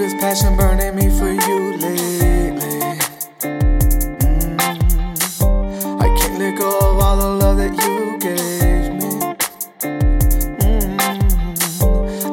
[0.00, 2.80] this passion burning me for you lately.
[4.20, 4.58] Mm.
[6.00, 9.10] I can't let go of all the love that you gave me.
[10.60, 11.00] Mm.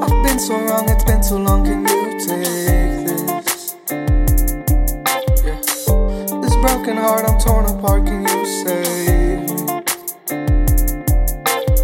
[0.01, 1.65] I've been so wrong, it's been too long.
[1.65, 3.75] Can you take this?
[5.45, 5.59] Yeah.
[6.41, 8.05] This broken heart, I'm torn apart.
[8.05, 9.83] Can you save me?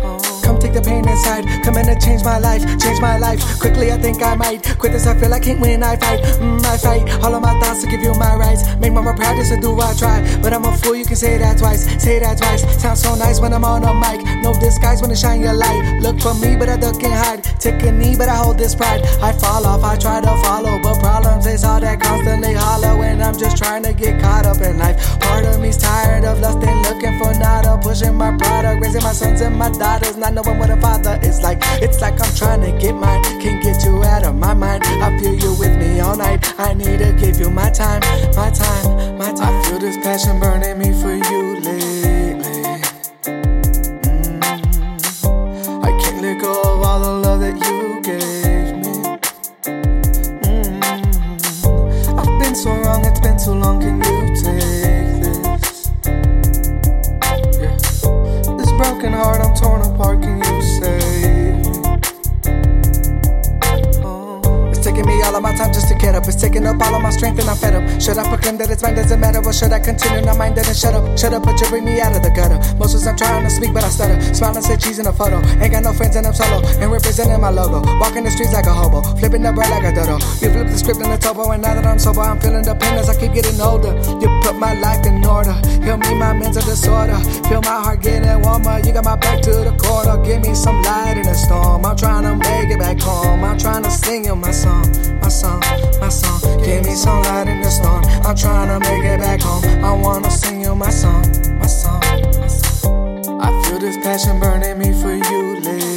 [0.03, 0.41] Oh.
[0.43, 1.52] Come take the pain inside.
[1.73, 3.41] Come in change my life, change my life.
[3.59, 5.07] Quickly, I think I might quit this.
[5.07, 5.81] I feel I can't win.
[5.81, 7.09] I fight, mm, I fight.
[7.23, 8.61] All of my thoughts to give you my rights.
[8.77, 10.21] Make mama proud just to do I try.
[10.43, 11.89] But I'm a fool, you can say that twice.
[12.03, 12.61] Say that twice.
[12.79, 14.21] Sounds so nice when I'm on a mic.
[14.43, 15.99] No disguise when to shine your light.
[15.99, 17.43] Look for me, but I duck and hide.
[17.59, 19.01] Take a knee, but I hold this pride.
[19.23, 22.92] I fall off, I try to follow, but problems is all that constantly hollow.
[23.23, 24.97] I'm just trying to get caught up in life.
[25.21, 27.79] Part of me's tired of lust and looking for nada.
[27.81, 30.17] Pushing my product, raising my sons and my daughters.
[30.17, 31.59] Not knowing what a father is like.
[31.81, 33.23] It's like I'm trying to get mine.
[33.41, 34.83] Can't get you out of my mind.
[34.85, 36.53] I feel you with me all night.
[36.59, 38.01] I need to give you my time,
[38.35, 39.53] my time, my time.
[39.53, 42.81] I feel this passion burning me for you lately.
[44.03, 44.43] Mm.
[45.83, 48.62] I can't let go of all the love that you gave
[52.53, 53.79] been so wrong, it's been too long.
[53.81, 55.89] Can you take this?
[57.57, 57.77] Yeah.
[58.57, 60.21] This broken heart, I'm torn apart.
[60.21, 61.32] Can you save
[64.93, 66.27] taking me all of my time just to get up.
[66.27, 67.83] It's taking up all of my strength and I'm fed up.
[68.01, 68.95] Should I proclaim that it's mine?
[68.95, 69.41] Doesn't matter.
[69.41, 70.21] Or should I continue?
[70.25, 71.17] My mind and shut up.
[71.17, 72.61] Shut up, but you bring me out of the gutter.
[72.77, 74.21] Most of I'm trying to speak, but I stutter.
[74.33, 75.41] Smile and say cheese in a photo.
[75.57, 76.61] Ain't got no friends and I'm solo.
[76.77, 77.81] And representing my logo.
[77.99, 79.01] Walking the streets like a hobo.
[79.17, 80.21] Flipping the bread like a dodo.
[80.41, 81.49] You flip the script in the topo.
[81.51, 83.97] And now that I'm sober, I'm feeling the pain as I keep getting older.
[84.21, 85.53] You put my life in order.
[85.83, 87.17] Heal me my mental disorder.
[87.47, 88.79] Feel my heart getting warmer.
[88.85, 90.21] You got my back to the corner.
[90.23, 91.85] Give me some light in the storm.
[91.85, 93.43] I'm trying to make it back home.
[93.43, 94.85] I'm trying to sing you my song,
[95.21, 95.61] my song,
[95.99, 96.39] my song.
[96.63, 98.03] Give me some light in the storm.
[98.27, 99.63] I'm trying to make it back home.
[99.83, 101.23] I wanna sing you my song,
[101.57, 102.01] my song,
[102.39, 103.41] my song.
[103.41, 105.92] I feel this passion burning me for you lately.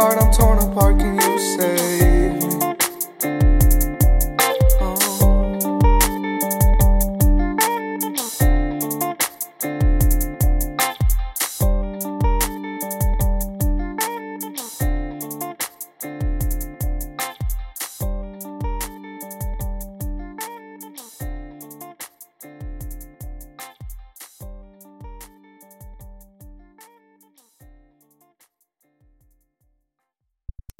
[0.00, 1.99] heart I'm torn apart, can you say?